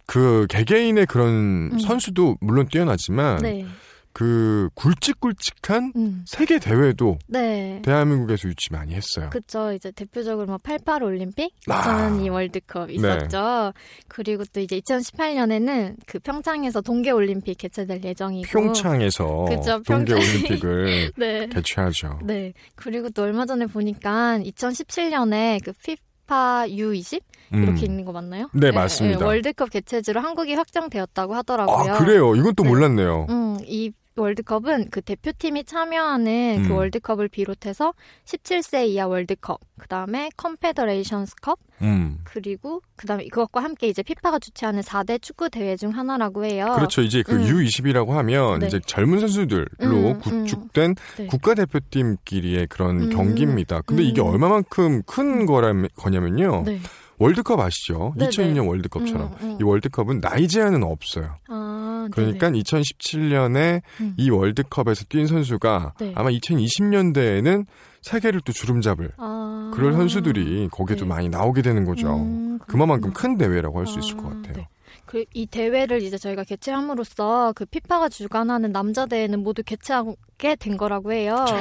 그 0.06 0.46
개개인의 0.48 1.06
그런 1.06 1.70
음. 1.72 1.78
선수도 1.78 2.36
물론 2.40 2.66
뛰어나지만 2.66 3.19
네. 3.42 3.66
그 4.12 4.68
굵직굵직한 4.74 5.92
음. 5.96 6.24
세계 6.26 6.58
대회도 6.58 7.18
네. 7.28 7.80
대한민국에서 7.84 8.48
유치 8.48 8.72
많이 8.72 8.92
했어요. 8.94 9.30
그쵸. 9.30 9.72
이제 9.72 9.90
대표적으로 9.92 10.46
뭐 10.46 10.58
88 10.58 11.02
올림픽, 11.02 11.52
아. 11.68 12.08
2002 12.08 12.28
월드컵 12.28 12.90
있었죠. 12.90 13.72
그리고 14.08 14.44
또 14.52 14.60
이제 14.60 14.80
2018년에는 14.80 15.96
그 16.06 16.18
평창에서 16.18 16.80
동계 16.80 17.10
올림픽 17.12 17.58
개최될 17.58 18.02
예정이고. 18.04 18.48
평창에서 18.50 19.46
그쵸, 19.48 19.82
동계. 19.86 20.12
올림픽을 20.14 21.12
네. 21.16 21.46
개최하죠. 21.46 22.18
네. 22.24 22.52
그리고 22.74 23.10
또 23.10 23.22
얼마 23.22 23.46
전에 23.46 23.66
보니까 23.66 24.38
2017년에 24.38 25.64
그 25.64 25.72
피파 25.84 26.66
U20 26.68 27.20
음. 27.22 27.29
이렇게 27.52 27.86
있는 27.86 28.04
거 28.04 28.12
맞나요? 28.12 28.48
네, 28.52 28.70
맞습니다. 28.70 29.24
월드컵 29.24 29.70
개최지로 29.70 30.20
한국이 30.20 30.54
확정되었다고 30.54 31.34
하더라고요. 31.34 31.92
아 31.92 31.98
그래요? 31.98 32.34
이건 32.36 32.54
또 32.54 32.62
네. 32.62 32.68
몰랐네요. 32.68 33.26
음, 33.28 33.58
이 33.64 33.92
월드컵은 34.16 34.90
그 34.90 35.00
대표팀이 35.00 35.64
참여하는 35.64 36.64
그 36.66 36.72
음. 36.72 36.76
월드컵을 36.76 37.28
비롯해서 37.28 37.94
17세 38.24 38.86
이하 38.88 39.06
월드컵, 39.06 39.60
그 39.78 39.88
다음에 39.88 40.30
컨페더레이션스컵, 40.36 41.58
음. 41.82 42.18
그리고 42.24 42.82
그 42.96 43.06
다음에 43.06 43.24
이것과 43.24 43.62
함께 43.62 43.88
이제 43.88 44.02
피파가 44.02 44.38
주최하는 44.38 44.82
4대 44.82 45.22
축구 45.22 45.48
대회 45.48 45.76
중 45.76 45.90
하나라고 45.90 46.44
해요. 46.44 46.72
그렇죠. 46.76 47.02
이제 47.02 47.22
그 47.22 47.34
음. 47.34 47.44
U20이라고 47.44 48.10
하면 48.10 48.58
네. 48.58 48.66
이제 48.66 48.80
젊은 48.84 49.20
선수들로 49.20 49.68
음, 49.80 50.18
구축된 50.20 50.94
네. 51.16 51.26
국가대표팀끼리의 51.26 52.66
그런 52.66 53.02
음. 53.04 53.10
경기입니다. 53.10 53.80
근데 53.82 54.02
이게 54.02 54.20
음. 54.20 54.26
얼마만큼 54.26 55.02
큰 55.06 55.46
거라, 55.46 55.72
거냐면요. 55.96 56.64
네. 56.66 56.80
월드컵 57.20 57.60
아시죠? 57.60 58.14
네네. 58.16 58.30
2002년 58.30 58.66
월드컵처럼. 58.66 59.36
음, 59.42 59.50
음. 59.50 59.58
이 59.60 59.62
월드컵은 59.62 60.20
나이 60.22 60.48
제한은 60.48 60.82
없어요. 60.82 61.36
아, 61.48 62.08
그러니까 62.10 62.50
네네. 62.50 62.62
2017년에 62.62 63.82
음. 64.00 64.14
이 64.16 64.30
월드컵에서 64.30 65.04
뛴 65.08 65.26
선수가 65.26 65.94
네. 66.00 66.12
아마 66.16 66.30
2020년대에는 66.30 67.66
세계를 68.00 68.40
또 68.40 68.52
주름잡을 68.52 69.12
아, 69.18 69.70
그럴 69.74 69.92
선수들이 69.92 70.68
거기에도 70.72 71.04
네. 71.04 71.08
많이 71.08 71.28
나오게 71.28 71.60
되는 71.62 71.84
거죠. 71.84 72.16
음, 72.16 72.58
그만큼. 72.66 73.12
큰 73.12 73.36
대회라고 73.36 73.78
할 73.78 73.86
수 73.86 73.98
있을 73.98 74.16
것 74.16 74.26
아, 74.26 74.28
같아요. 74.30 74.54
네. 74.54 74.68
그, 75.04 75.24
이 75.34 75.44
대회를 75.44 76.02
이제 76.02 76.16
저희가 76.16 76.44
개최함으로써 76.44 77.52
그 77.56 77.64
피파가 77.66 78.08
주관하는 78.08 78.70
남자 78.72 79.06
대회는 79.06 79.42
모두 79.42 79.62
개최하게 79.64 80.56
된 80.58 80.76
거라고 80.76 81.12
해요. 81.12 81.44
응, 81.48 81.60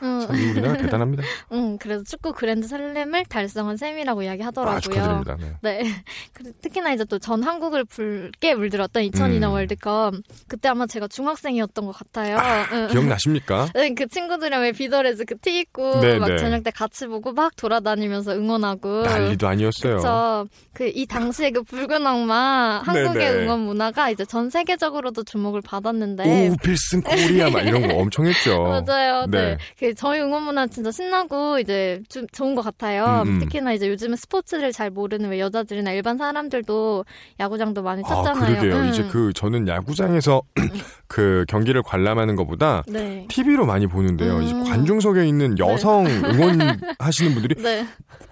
참 0.00 0.30
우리나라 0.30 0.76
대단합니다. 0.76 1.22
응, 1.52 1.78
그래서 1.78 2.04
축구 2.04 2.32
그랜드 2.32 2.66
슬램을 2.68 3.24
달성한 3.26 3.76
셈이라고 3.76 4.22
이야기하더라고요. 4.22 4.76
아, 4.76 4.80
축하드립니다. 4.80 5.36
네. 5.62 5.82
네. 5.82 5.82
특히나 6.62 6.92
이제 6.92 7.04
또 7.04 7.18
전 7.18 7.42
한국을 7.42 7.84
붉게 7.84 8.54
물들었던 8.54 9.02
2002년 9.04 9.44
음. 9.44 9.52
월드컵. 9.52 10.14
그때 10.48 10.68
아마 10.68 10.86
제가 10.86 11.08
중학생이었던 11.08 11.86
것 11.86 11.92
같아요. 11.92 12.36
응. 12.72 12.88
기억나십니까? 12.88 13.68
네, 13.74 13.94
그 13.94 14.06
친구들이랑 14.06 14.62
왜 14.62 14.72
비더레즈 14.72 15.24
그 15.24 15.36
티 15.36 15.60
입고 15.60 16.00
네, 16.00 16.18
막 16.18 16.28
네. 16.28 16.36
저녁 16.38 16.62
때 16.64 16.70
같이 16.70 17.06
보고 17.06 17.32
막 17.32 17.54
돌아다니면서 17.56 18.32
응원하고 18.36 19.02
난리도 19.02 19.46
아니었어요. 19.46 19.96
그쵸. 19.96 20.46
그이 20.72 21.06
당시에 21.06 21.50
그 21.50 21.62
붉은 21.62 22.06
악마 22.06 22.80
한국의 22.84 23.14
네네. 23.14 23.44
응원 23.44 23.60
문화가 23.60 24.10
이제 24.10 24.24
전 24.24 24.50
세계적으로도 24.50 25.24
주목을 25.24 25.60
받았는데 25.62 26.48
오 26.50 26.56
필승 26.62 27.02
코리아 27.02 27.50
막 27.50 27.60
이런 27.66 27.86
거 27.86 27.94
엄청 27.96 28.26
했죠. 28.26 28.62
맞아요. 28.62 29.26
네. 29.28 29.56
네. 29.56 29.58
저희 29.94 30.20
응원 30.20 30.44
문화 30.44 30.66
진짜 30.66 30.90
신나고 30.90 31.58
이제 31.58 32.02
좀 32.08 32.26
좋은 32.32 32.54
것 32.54 32.62
같아요. 32.62 33.22
음, 33.26 33.34
음. 33.34 33.38
특히나 33.40 33.72
이제 33.72 33.88
요즘은 33.88 34.16
스포츠를 34.16 34.72
잘 34.72 34.90
모르는 34.90 35.30
왜 35.30 35.40
여자들이나 35.40 35.92
일반 35.92 36.16
사람들도 36.18 37.04
야구장도 37.40 37.82
많이 37.82 38.02
아, 38.04 38.08
찾잖아요. 38.08 38.46
그러게요. 38.46 38.76
음. 38.76 38.88
이제 38.88 39.04
그 39.04 39.32
저는 39.34 39.68
야구장에서 39.68 40.42
그 41.08 41.44
경기를 41.48 41.82
관람하는 41.82 42.36
것보다 42.36 42.82
네. 42.86 43.26
TV로 43.28 43.66
많이 43.66 43.86
보는데요. 43.86 44.38
음. 44.38 44.42
이제 44.42 44.54
관중석에 44.70 45.26
있는 45.26 45.58
여성 45.58 46.06
응원하시는 46.06 47.32
분들이 47.34 47.62
네. 47.62 47.86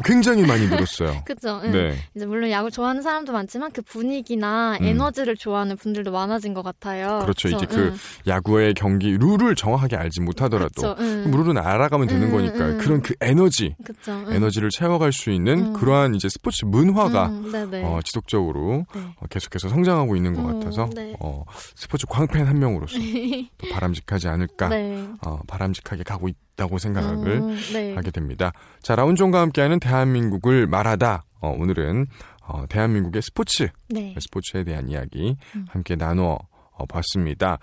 굉장히 0.05 0.45
많이 0.47 0.67
늘었어요. 0.67 1.23
그죠. 1.27 1.61
응. 1.65 1.71
네. 1.71 1.97
이제 2.15 2.27
물론 2.27 2.51
야구 2.51 2.71
좋아하는 2.71 3.03
사람도 3.03 3.33
많지만 3.33 3.71
그 3.73 3.83
분위기나 3.83 4.79
음. 4.81 4.87
에너지를 4.87 5.37
좋아하는 5.37 5.77
분들도 5.77 6.11
많아진 6.11 6.55
것 6.55 6.63
같아요. 6.63 7.21
그렇죠. 7.23 7.49
그쵸? 7.49 7.57
이제 7.57 7.67
그 7.67 7.77
응. 7.77 7.97
야구의 8.27 8.75
경기 8.75 9.17
룰을 9.17 9.55
정확하게 9.55 9.97
알지 9.97 10.21
못하더라도 10.21 10.95
그쵸, 10.95 10.97
응. 11.45 11.55
룰은 11.55 11.59
알아가면 11.59 12.09
되는 12.09 12.29
음, 12.29 12.33
거니까 12.33 12.67
음. 12.67 12.79
그런 12.79 13.03
그 13.03 13.15
에너지, 13.21 13.75
그쵸. 13.85 14.13
응. 14.13 14.33
에너지를 14.33 14.71
채워갈 14.71 15.13
수 15.13 15.31
있는 15.31 15.67
음. 15.67 15.73
그러한 15.75 16.15
이제 16.15 16.29
스포츠 16.29 16.65
문화가 16.65 17.27
음, 17.27 17.53
네네. 17.53 17.85
어, 17.85 18.01
지속적으로 18.03 18.87
네. 18.95 19.01
어, 19.17 19.27
계속해서 19.29 19.69
성장하고 19.69 20.17
있는 20.17 20.35
것 20.35 20.43
음, 20.43 20.61
같아서 20.61 20.89
네. 20.95 21.15
어, 21.21 21.45
스포츠 21.75 22.07
광팬 22.07 22.47
한 22.47 22.59
명으로서 22.59 22.97
또 23.59 23.69
바람직하지 23.73 24.29
않을까, 24.29 24.69
네. 24.69 25.09
어, 25.25 25.39
바람직하게 25.47 26.03
가고 26.03 26.29
있다고 26.29 26.79
생각을 26.79 27.29
음, 27.29 27.59
네. 27.73 27.95
하게 27.95 28.11
됩니다. 28.11 28.53
자, 28.83 28.95
라운종과 28.95 29.41
함께하는 29.41 29.81
대한민국을 29.81 30.67
말하다. 30.67 31.25
어, 31.41 31.55
오늘은 31.59 32.07
어, 32.47 32.65
대한민국의 32.69 33.23
스포츠, 33.23 33.69
네. 33.89 34.15
스포츠에 34.19 34.65
대한 34.65 34.89
이야기 34.89 35.37
음. 35.57 35.67
함께 35.69 35.97
나눠 35.97 36.39
어, 36.73 36.87
봤습니다. 36.87 37.59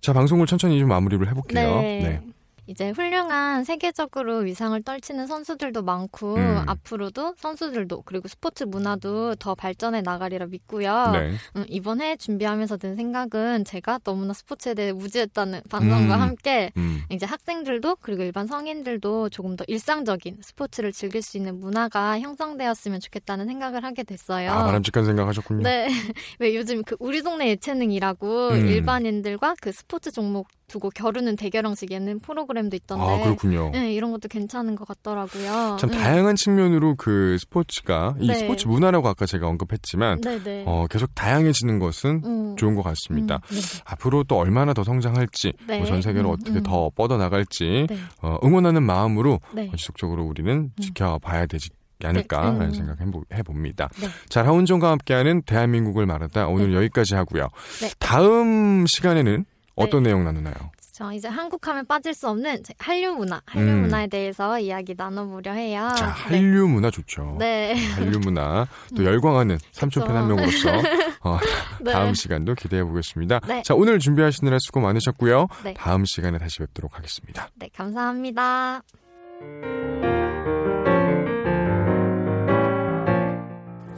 자, 0.00 0.12
방송을 0.12 0.46
천천히 0.46 0.78
좀 0.78 0.88
마무리를 0.88 1.26
해볼게요. 1.28 1.80
네. 1.80 2.22
이제 2.68 2.90
훌륭한 2.90 3.64
세계적으로 3.64 4.40
위상을 4.40 4.80
떨치는 4.82 5.26
선수들도 5.26 5.82
많고 5.82 6.34
음. 6.34 6.64
앞으로도 6.66 7.34
선수들도 7.38 8.02
그리고 8.02 8.28
스포츠 8.28 8.64
문화도 8.64 9.36
더 9.36 9.54
발전해 9.54 10.02
나가리라 10.02 10.46
믿고요. 10.46 11.10
네. 11.12 11.32
음, 11.56 11.64
이번 11.68 12.02
해 12.02 12.16
준비하면서 12.16 12.76
든 12.76 12.94
생각은 12.94 13.64
제가 13.64 14.00
너무나 14.04 14.34
스포츠에 14.34 14.74
대해 14.74 14.92
무지했다는 14.92 15.62
반성과 15.70 16.16
음. 16.16 16.20
함께 16.20 16.70
음. 16.76 17.00
이제 17.08 17.24
학생들도 17.24 17.96
그리고 18.02 18.22
일반 18.22 18.46
성인들도 18.46 19.30
조금 19.30 19.56
더 19.56 19.64
일상적인 19.66 20.40
스포츠를 20.42 20.92
즐길 20.92 21.22
수 21.22 21.38
있는 21.38 21.58
문화가 21.58 22.20
형성되었으면 22.20 23.00
좋겠다는 23.00 23.46
생각을 23.46 23.82
하게 23.82 24.02
됐어요. 24.02 24.50
아, 24.50 24.64
바람직한 24.64 25.06
생각하셨군요. 25.06 25.62
네. 25.62 25.88
왜 26.38 26.54
요즘 26.54 26.82
그 26.84 26.96
우리 26.98 27.22
동네 27.22 27.48
예체능이라고 27.48 28.48
음. 28.50 28.68
일반인들과 28.68 29.54
그 29.62 29.72
스포츠 29.72 30.12
종목 30.12 30.48
두고 30.68 30.90
겨루는 30.90 31.36
대결형식 31.36 31.90
예능 31.90 32.20
프로그램도 32.20 32.76
있던데. 32.76 33.04
아, 33.04 33.24
그렇군요. 33.24 33.70
네, 33.70 33.92
이런 33.92 34.12
것도 34.12 34.28
괜찮은 34.28 34.76
것 34.76 34.86
같더라고요. 34.86 35.78
참 35.80 35.90
음. 35.90 35.94
다양한 35.94 36.36
측면으로 36.36 36.94
그 36.96 37.36
스포츠가 37.40 38.14
이 38.20 38.26
네. 38.28 38.34
스포츠 38.34 38.68
문화라고 38.68 39.08
아까 39.08 39.26
제가 39.26 39.48
언급했지만 39.48 40.20
네네. 40.20 40.64
어, 40.66 40.86
계속 40.88 41.14
다양해지는 41.14 41.78
것은 41.78 42.22
음. 42.24 42.56
좋은 42.56 42.74
것 42.74 42.82
같습니다. 42.82 43.40
음, 43.50 43.56
네. 43.56 43.60
앞으로 43.86 44.24
또 44.24 44.36
얼마나 44.36 44.74
더 44.74 44.84
성장할지, 44.84 45.54
네. 45.66 45.78
뭐전 45.78 46.02
세계로 46.02 46.28
음, 46.28 46.34
어떻게 46.34 46.58
음. 46.58 46.62
더 46.62 46.90
뻗어나갈지 46.94 47.86
네. 47.88 47.96
어, 48.22 48.38
응원하는 48.44 48.82
마음으로 48.82 49.40
네. 49.54 49.70
어, 49.72 49.76
지속적으로 49.76 50.24
우리는 50.24 50.70
지켜봐야 50.80 51.46
되지 51.46 51.70
않을까라는 52.04 52.58
네, 52.58 52.66
음. 52.66 52.72
생각 52.72 53.00
해보, 53.00 53.24
해봅니다. 53.32 53.88
네. 54.00 54.08
자, 54.28 54.42
라운전과 54.42 54.90
함께하는 54.90 55.42
대한민국을 55.42 56.06
말하다 56.06 56.46
오늘 56.48 56.74
여기까지 56.74 57.14
하고요. 57.14 57.48
네. 57.80 57.90
다음 57.98 58.84
시간에는 58.86 59.44
어떤 59.78 60.02
내용 60.02 60.24
나누나요? 60.24 60.54
저 60.92 61.12
이제 61.12 61.28
한국 61.28 61.68
하면 61.68 61.86
빠질 61.86 62.12
수 62.12 62.28
없는 62.28 62.64
제 62.64 62.74
한류 62.76 63.14
문화, 63.14 63.40
한류 63.46 63.70
음. 63.70 63.80
문화에 63.82 64.08
대해서 64.08 64.58
이야기 64.58 64.94
나눠보려 64.96 65.52
해요. 65.52 65.88
자, 65.96 66.06
한류 66.06 66.66
문화 66.66 66.90
좋죠. 66.90 67.22
아, 67.22 67.38
네. 67.38 67.74
한류 67.94 68.18
문화 68.18 68.66
또 68.96 69.04
열광하는 69.04 69.58
삼촌팬. 69.70 70.16
한 70.16 70.26
명으로서 70.26 70.68
어, 71.22 71.38
네. 71.80 71.92
다음 71.92 72.14
시간도 72.14 72.56
기대해 72.56 72.82
보겠습니다. 72.82 73.38
네. 73.46 73.62
자, 73.62 73.74
오늘 73.76 74.00
준비하시느라 74.00 74.58
수고 74.60 74.80
많으셨고요. 74.80 75.46
네. 75.62 75.74
다음 75.74 76.04
시간에 76.04 76.36
다시 76.38 76.58
뵙도록 76.58 76.96
하겠습니다. 76.96 77.48
네, 77.54 77.68
감사합니다. 77.76 78.82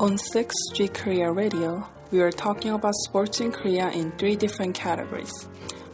On 0.01 0.17
6th 0.17 0.55
Street 0.73 0.95
Korea 0.95 1.31
Radio, 1.31 1.87
we 2.11 2.23
are 2.23 2.33
talking 2.33 2.71
about 2.71 2.95
sports 2.95 3.39
in 3.39 3.53
Korea 3.53 3.91
in 3.91 4.13
three 4.13 4.35
different 4.35 4.75
categories. 4.75 5.31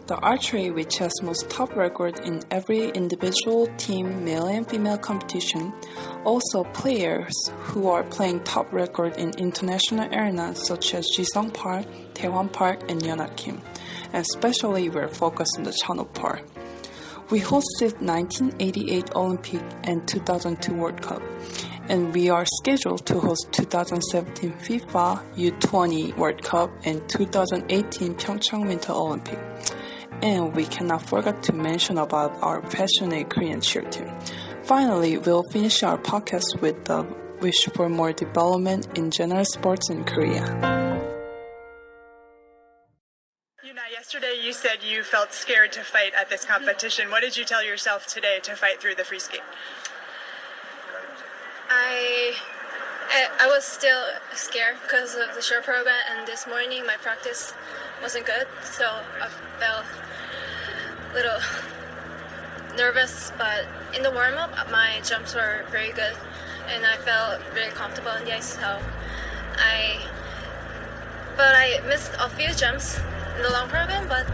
The 0.07 0.15
archery, 0.19 0.71
which 0.71 0.99
has 0.99 1.11
most 1.25 1.51
top 1.51 1.75
record 1.75 2.21
in 2.21 2.41
every 2.53 2.91
individual 2.91 3.67
team, 3.79 4.25
male 4.25 4.47
and 4.47 4.65
female 4.71 4.97
competition. 4.97 5.73
Also 6.25 6.63
players 6.73 7.35
who 7.65 7.89
are 7.89 8.05
playing 8.05 8.45
top 8.45 8.73
record 8.73 9.17
in 9.17 9.31
international 9.39 10.09
arenas 10.15 10.65
such 10.65 10.95
as 10.95 11.11
Jisung 11.11 11.53
Park, 11.53 11.87
Taewon 12.15 12.53
Park, 12.53 12.89
and 12.89 13.03
Yeonha 13.03 13.37
Kim. 13.37 13.61
And 14.13 14.25
especially 14.25 14.89
we're 14.89 15.09
focused 15.09 15.57
on 15.59 15.65
the 15.65 15.77
Chano 15.83 16.07
Park. 16.15 16.45
We 17.31 17.41
hosted 17.41 18.01
1988 18.01 19.17
Olympic 19.17 19.63
and 19.83 20.07
2002 20.07 20.75
World 20.75 21.03
Cup, 21.03 21.23
and 21.89 22.13
we 22.13 22.29
are 22.29 22.45
scheduled 22.47 23.07
to 23.07 23.21
host 23.21 23.49
2017 23.53 24.53
FIFA 24.53 25.23
U20 25.37 26.17
World 26.17 26.43
Cup 26.43 26.71
and 26.85 27.07
2018 27.09 28.15
Pyeongchang 28.15 28.67
Winter 28.67 28.93
Olympic. 28.93 29.39
And 30.23 30.55
we 30.55 30.65
cannot 30.65 31.03
forget 31.03 31.43
to 31.45 31.53
mention 31.53 31.99
about 31.99 32.33
our 32.43 32.61
passionate 32.63 33.31
Korean 33.31 33.61
cheer 33.61 33.83
team. 33.83 34.11
Finally, 34.63 35.19
we'll 35.19 35.45
finish 35.53 35.83
our 35.83 35.99
podcast 35.99 36.61
with 36.61 36.85
the 36.87 37.07
wish 37.41 37.65
for 37.75 37.89
more 37.89 38.13
development 38.13 38.89
in 38.99 39.11
general 39.11 39.45
sports 39.45 39.91
in 39.91 40.05
Korea. 40.05 40.77
Yesterday 43.93 44.41
you 44.41 44.53
said 44.53 44.79
you 44.85 45.03
felt 45.03 45.33
scared 45.33 45.73
to 45.73 45.81
fight 45.81 46.13
at 46.15 46.31
this 46.31 46.45
competition. 46.45 47.11
What 47.11 47.23
did 47.23 47.37
you 47.37 47.45
tell 47.45 47.65
yourself 47.65 48.07
today 48.07 48.39
to 48.45 48.55
fight 48.55 48.81
through 48.81 48.95
the 48.95 49.05
free 49.05 49.19
skate? 49.19 49.41
I, 51.69 52.35
I 53.41 53.47
was 53.49 53.65
still 53.65 54.03
scared 54.35 54.77
because 54.83 55.15
of 55.15 55.35
the 55.35 55.43
short 55.43 55.65
program, 55.65 55.97
and 56.11 56.27
this 56.27 56.47
morning 56.47 56.87
my 56.87 56.97
practice 56.97 57.55
wasn't 58.03 58.27
good, 58.27 58.47
so 58.63 58.85
I 59.21 59.29
felt 59.59 59.85
a 61.11 61.15
little 61.15 61.39
nervous. 62.77 63.33
But 63.37 63.67
in 63.97 64.03
the 64.03 64.11
warm 64.11 64.35
up, 64.35 64.51
my 64.71 65.01
jumps 65.03 65.35
were 65.35 65.65
very 65.71 65.93
good, 65.93 66.15
and 66.69 66.85
I 66.87 66.97
felt 66.97 67.43
very 67.53 67.71
comfortable 67.71 68.11
on 68.11 68.25
the 68.25 68.37
ice. 68.37 68.55
So 68.55 68.81
I, 69.57 70.01
but 71.37 71.55
I 71.55 71.81
missed 71.89 72.13
a 72.19 72.29
few 72.31 72.53
jumps 72.55 73.01
in 73.37 73.43
the 73.43 73.51
long 73.51 73.69
program. 73.69 74.09
But 74.09 74.27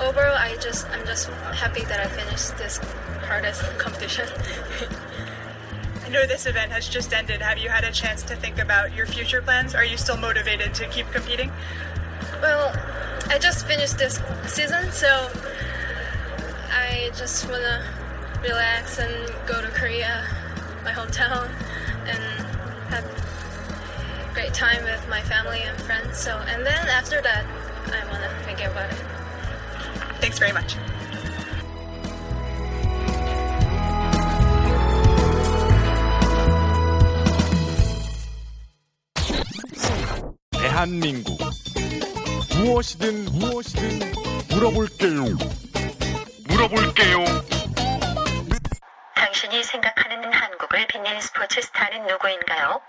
overall, 0.00 0.36
I 0.36 0.56
just 0.60 0.88
I'm 0.90 1.06
just 1.06 1.28
happy 1.54 1.84
that 1.84 2.00
I 2.00 2.08
finished 2.08 2.56
this 2.58 2.78
hardest 3.26 3.62
competition. 3.78 4.28
Know 6.12 6.26
this 6.26 6.44
event 6.44 6.70
has 6.72 6.90
just 6.90 7.14
ended. 7.14 7.40
Have 7.40 7.56
you 7.56 7.70
had 7.70 7.84
a 7.84 7.90
chance 7.90 8.22
to 8.24 8.36
think 8.36 8.58
about 8.58 8.94
your 8.94 9.06
future 9.06 9.40
plans? 9.40 9.74
Are 9.74 9.82
you 9.82 9.96
still 9.96 10.18
motivated 10.18 10.74
to 10.74 10.86
keep 10.88 11.10
competing? 11.10 11.50
Well, 12.42 12.70
I 13.30 13.38
just 13.38 13.66
finished 13.66 13.96
this 13.96 14.20
season, 14.46 14.92
so 14.92 15.30
I 16.68 17.10
just 17.16 17.48
wanna 17.48 17.82
relax 18.42 18.98
and 18.98 19.32
go 19.46 19.62
to 19.62 19.68
Korea, 19.68 20.28
my 20.84 20.92
hometown, 20.92 21.48
and 22.04 22.22
have 22.90 23.06
a 23.06 24.34
great 24.34 24.52
time 24.52 24.84
with 24.84 25.08
my 25.08 25.22
family 25.22 25.62
and 25.62 25.80
friends. 25.80 26.18
So, 26.18 26.36
and 26.46 26.66
then 26.66 26.88
after 26.88 27.22
that, 27.22 27.46
I 27.86 28.06
wanna 28.12 28.28
think 28.44 28.60
about 28.60 28.92
it. 28.92 28.98
Thanks 30.20 30.38
very 30.38 30.52
much. 30.52 30.76
대한민국 40.82 41.38
무엇이든 42.56 43.26
무엇이든 43.26 44.00
물어볼게요. 44.50 45.22
물어볼게요. 46.48 47.24
당신이 49.14 49.62
생각하는 49.62 50.32
한국을 50.32 50.88
빛낸 50.88 51.20
스포츠 51.20 51.62
스타는 51.62 52.08
누구인가요? 52.08 52.80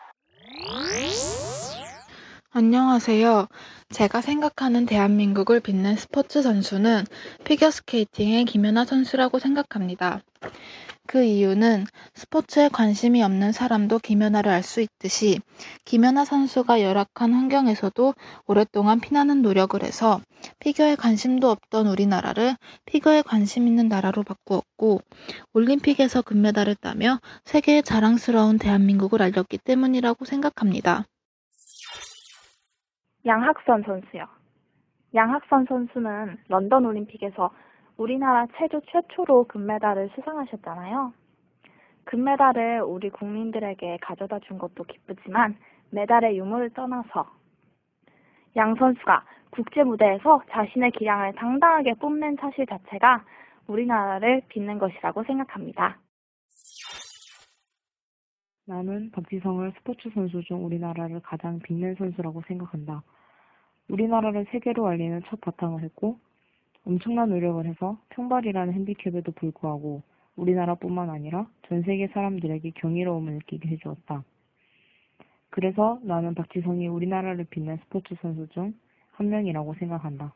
안녕하세요. 2.49 3.47
제가 3.91 4.21
생각하는 4.21 4.88
대한민국을 4.88 5.60
빛낸 5.60 5.95
스포츠 5.95 6.41
선수는 6.41 7.06
피겨스케이팅의 7.43 8.45
김연아 8.45 8.86
선수라고 8.86 9.38
생각합니다. 9.38 10.23
그 11.13 11.21
이유는 11.21 11.84
스포츠에 12.15 12.69
관심이 12.69 13.21
없는 13.21 13.52
사람도 13.52 13.99
김연아를 13.99 14.52
알 14.52 14.63
수 14.63 14.82
있듯이 14.82 15.41
김연아 15.86 16.26
선수가 16.26 16.82
열악한 16.82 17.34
환경에서도 17.34 18.15
오랫동안 18.47 18.99
피나는 18.99 19.43
노력을 19.43 19.80
해서 19.84 20.21
피겨에 20.60 20.95
관심도 20.95 21.52
없던 21.52 21.86
우리나라를 21.86 22.56
피겨에 22.88 23.21
관심 23.21 23.67
있는 23.67 23.89
나라로 23.89 24.23
바꾸었고 24.23 25.02
올림픽에서 25.54 26.23
금메달을 26.23 26.73
따며 26.82 27.19
세계에 27.43 27.84
자랑스러운 27.84 28.58
대한민국을 28.58 29.21
알렸기 29.21 29.60
때문이라고 29.60 30.26
생각합니다. 30.26 31.06
양학선 33.23 33.84
선수요. 33.86 34.26
양학선 35.13 35.67
선수는 35.69 36.38
런던 36.47 36.88
올림픽에서 36.88 37.52
우리나라 37.97 38.47
체조 38.58 38.82
최초로 38.82 39.45
금메달을 39.45 40.10
수상하셨잖아요. 40.15 41.13
금메달을 42.06 42.82
우리 42.82 43.10
국민들에게 43.10 43.97
가져다 44.01 44.39
준 44.39 44.58
것도 44.58 44.84
기쁘지만 44.84 45.56
메달의 45.91 46.38
유무를 46.38 46.71
떠나서 46.71 47.29
양 48.56 48.75
선수가 48.75 49.23
국제 49.51 49.84
무대에서 49.84 50.41
자신의 50.49 50.91
기량을 50.91 51.34
당당하게 51.34 51.93
뽐낸 51.93 52.36
사실 52.39 52.65
자체가 52.65 53.23
우리나라를 53.67 54.41
빛낸 54.49 54.79
것이라고 54.79 55.23
생각합니다. 55.23 55.97
나는 58.65 59.12
박지성을 59.12 59.71
스포츠 59.77 60.10
선수 60.13 60.41
중 60.43 60.65
우리나라를 60.65 61.19
가장 61.21 61.60
빛낸 61.60 61.95
선수라고 61.95 62.41
생각한다. 62.47 63.03
우리나라를 63.89 64.45
세계로 64.51 64.88
알리는 64.88 65.21
첫 65.27 65.39
바탕을 65.41 65.84
했고 65.84 66.17
엄청난 66.86 67.30
노력을 67.30 67.65
해서 67.65 67.98
평발이라는 68.10 68.74
핸디캡에도 68.74 69.32
불구하고 69.34 70.04
우리나라뿐만 70.36 71.10
아니라 71.10 71.48
전 71.67 71.84
세계 71.84 72.08
사람들에게 72.08 72.72
경이로움을 72.76 73.34
느끼게 73.34 73.69
해주었다. 73.69 74.24
그래서 75.50 76.00
나는 76.04 76.34
박지성이 76.34 76.88
우리나라를 76.88 77.46
빛낸 77.46 77.78
스포츠 77.78 78.15
선수 78.22 78.48
중 78.50 78.74
한 79.13 79.30
명이라고 79.30 79.76
생각한다. 79.76 80.34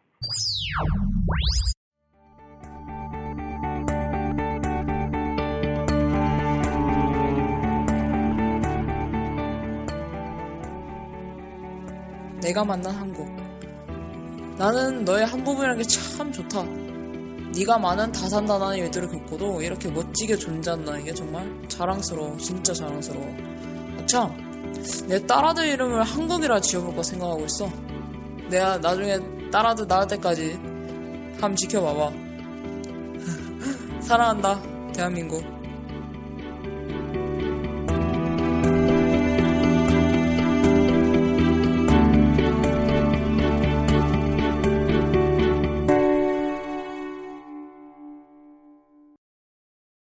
내가 12.42 12.64
만난 12.64 12.96
한국. 12.96 13.47
나는 14.58 15.06
너의 15.06 15.26
한 15.26 15.43
부분이라는 15.43 15.82
게 15.82 15.88
참 16.17 16.32
좋다. 16.32 16.63
네가 17.56 17.78
많은 17.78 18.12
다산다난 18.12 18.76
일들을 18.76 19.08
겪고도 19.10 19.62
이렇게 19.62 19.89
멋지게 19.89 20.36
존재한다는 20.36 21.04
게 21.06 21.13
정말 21.13 21.48
자랑스러워. 21.67 22.36
진짜 22.38 22.74
자랑스러워. 22.74 23.26
참, 24.08 24.36
내 25.08 25.24
딸아들 25.26 25.67
이름을 25.67 26.02
한국이라 26.04 26.60
지어볼까 26.60 27.04
생각하고 27.04 27.46
있어. 27.46 27.70
내가 28.50 28.78
나중에 28.78 29.20
딸아들 29.52 29.86
낳을 29.88 30.08
때까지 30.08 30.54
한번 31.34 31.56
지켜봐봐. 31.56 32.12
사랑한다, 34.02 34.62
대한민국. 34.93 35.57